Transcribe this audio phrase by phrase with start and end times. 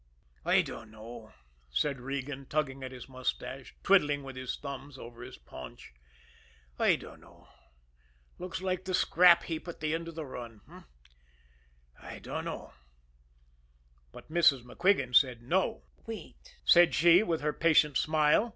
[0.45, 1.31] "I dunno,"
[1.69, 5.93] said Regan, tugging at his mustache, twiddling with his thumbs over his paunch,
[6.79, 7.47] "I dunno
[8.39, 10.85] looks like the scrap heap at the end of the run h'm?
[12.01, 12.73] I dunno."
[14.11, 14.63] But Mrs.
[14.63, 15.83] MacQuigan said no.
[16.07, 18.49] "Wait," said she, with her patient smile.